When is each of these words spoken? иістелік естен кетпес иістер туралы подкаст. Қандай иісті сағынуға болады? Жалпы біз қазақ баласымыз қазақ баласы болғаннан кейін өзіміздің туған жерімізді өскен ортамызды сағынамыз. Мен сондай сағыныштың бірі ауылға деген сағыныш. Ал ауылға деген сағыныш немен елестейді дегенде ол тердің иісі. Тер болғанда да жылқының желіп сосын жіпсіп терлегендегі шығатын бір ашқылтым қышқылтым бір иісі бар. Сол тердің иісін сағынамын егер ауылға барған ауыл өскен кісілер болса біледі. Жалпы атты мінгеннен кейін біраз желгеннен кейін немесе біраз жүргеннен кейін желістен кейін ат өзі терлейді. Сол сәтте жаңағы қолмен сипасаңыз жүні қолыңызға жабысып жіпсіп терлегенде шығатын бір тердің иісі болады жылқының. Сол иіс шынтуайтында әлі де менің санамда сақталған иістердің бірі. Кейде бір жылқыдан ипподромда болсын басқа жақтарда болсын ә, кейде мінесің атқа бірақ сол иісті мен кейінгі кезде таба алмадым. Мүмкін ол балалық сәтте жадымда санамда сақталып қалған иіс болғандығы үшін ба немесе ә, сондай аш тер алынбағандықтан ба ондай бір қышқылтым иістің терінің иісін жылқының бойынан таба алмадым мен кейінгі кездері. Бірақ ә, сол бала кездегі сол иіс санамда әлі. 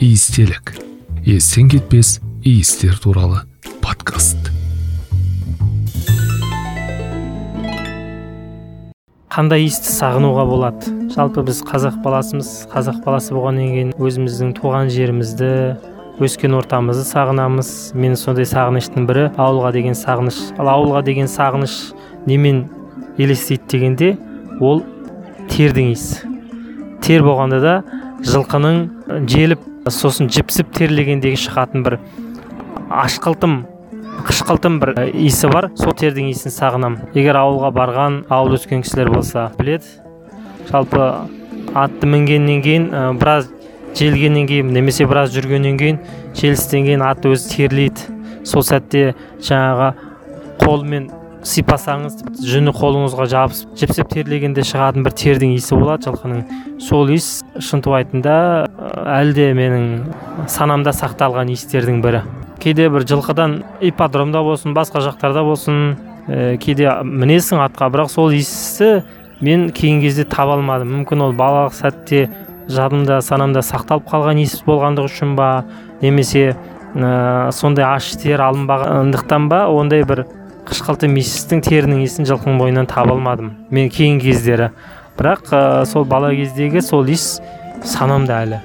иістелік 0.00 0.74
естен 1.24 1.70
кетпес 1.72 2.18
иістер 2.44 2.98
туралы 3.00 3.46
подкаст. 3.80 4.50
Қандай 9.32 9.64
иісті 9.64 9.88
сағынуға 9.94 10.44
болады? 10.50 10.92
Жалпы 11.14 11.46
біз 11.48 11.62
қазақ 11.64 12.02
баласымыз 12.04 12.50
қазақ 12.74 13.00
баласы 13.06 13.32
болғаннан 13.32 13.72
кейін 13.72 13.96
өзіміздің 13.96 14.52
туған 14.60 14.92
жерімізді 14.92 15.50
өскен 16.20 16.58
ортамызды 16.60 17.08
сағынамыз. 17.08 17.96
Мен 17.96 18.20
сондай 18.20 18.44
сағыныштың 18.44 19.08
бірі 19.08 19.30
ауылға 19.40 19.72
деген 19.80 19.96
сағыныш. 19.96 20.42
Ал 20.60 20.74
ауылға 20.76 21.06
деген 21.08 21.28
сағыныш 21.32 21.94
немен 22.28 22.66
елестейді 23.16 23.64
дегенде 23.72 24.16
ол 24.60 24.84
тердің 25.48 25.94
иісі. 25.96 26.34
Тер 27.00 27.24
болғанда 27.24 27.60
да 27.64 27.76
жылқының 28.26 28.78
желіп 29.30 29.62
сосын 29.92 30.28
жіпсіп 30.32 30.72
терлегендегі 30.74 31.38
шығатын 31.38 31.84
бір 31.86 31.98
ашқылтым 32.90 33.60
қышқылтым 34.26 34.78
бір 34.82 34.94
иісі 35.12 35.50
бар. 35.52 35.68
Сол 35.78 35.94
тердің 35.94 36.30
иісін 36.32 36.54
сағынамын 36.54 37.12
егер 37.14 37.38
ауылға 37.38 37.70
барған 37.76 38.16
ауыл 38.32 38.56
өскен 38.56 38.82
кісілер 38.82 39.12
болса 39.12 39.50
біледі. 39.58 39.86
Жалпы 40.70 41.02
атты 41.76 42.08
мінгеннен 42.10 42.62
кейін 42.64 42.88
біраз 43.20 43.50
желгеннен 43.94 44.48
кейін 44.48 44.72
немесе 44.74 45.06
біраз 45.06 45.30
жүргеннен 45.36 45.78
кейін 45.78 46.00
желістен 46.34 46.88
кейін 46.88 47.04
ат 47.06 47.26
өзі 47.28 47.52
терлейді. 47.52 48.10
Сол 48.46 48.64
сәтте 48.66 49.12
жаңағы 49.38 49.92
қолмен 50.64 51.10
сипасаңыз 51.46 52.22
жүні 52.42 52.72
қолыңызға 52.74 53.26
жабысып 53.30 53.76
жіпсіп 53.78 54.08
терлегенде 54.10 54.64
шығатын 54.66 55.04
бір 55.06 55.14
тердің 55.16 55.52
иісі 55.54 55.78
болады 55.78 56.08
жылқының. 56.08 56.40
Сол 56.82 57.10
иіс 57.14 57.44
шынтуайтында 57.62 58.34
әлі 59.14 59.36
де 59.36 59.46
менің 59.54 59.86
санамда 60.50 60.94
сақталған 60.96 61.52
иістердің 61.54 62.00
бірі. 62.02 62.22
Кейде 62.62 62.88
бір 62.90 63.06
жылқыдан 63.06 63.60
ипподромда 63.90 64.42
болсын 64.42 64.74
басқа 64.74 65.04
жақтарда 65.06 65.44
болсын 65.46 65.96
ә, 66.26 66.56
кейде 66.58 66.90
мінесің 67.04 67.62
атқа 67.68 67.90
бірақ 67.94 68.10
сол 68.10 68.34
иісті 68.34 69.04
мен 69.40 69.68
кейінгі 69.70 70.08
кезде 70.08 70.24
таба 70.24 70.56
алмадым. 70.58 70.90
Мүмкін 70.98 71.28
ол 71.28 71.36
балалық 71.36 71.76
сәтте 71.76 72.26
жадымда 72.72 73.20
санамда 73.22 73.62
сақталып 73.62 74.08
қалған 74.10 74.40
иіс 74.42 74.58
болғандығы 74.66 75.12
үшін 75.12 75.36
ба 75.38 75.50
немесе 76.02 76.56
ә, 76.96 77.52
сондай 77.52 77.86
аш 77.86 78.16
тер 78.18 78.42
алынбағандықтан 78.48 79.48
ба 79.52 79.66
ондай 79.70 80.02
бір 80.08 80.24
қышқылтым 80.66 81.16
иістің 81.20 81.62
терінің 81.66 82.04
иісін 82.04 82.26
жылқының 82.28 82.60
бойынан 82.60 82.88
таба 82.90 83.14
алмадым 83.14 83.52
мен 83.70 83.90
кейінгі 83.92 84.32
кездері. 84.32 84.70
Бірақ 85.16 85.52
ә, 85.54 85.60
сол 85.86 86.04
бала 86.04 86.32
кездегі 86.34 86.82
сол 86.82 87.06
иіс 87.06 87.38
санамда 87.86 88.42
әлі. 88.44 88.62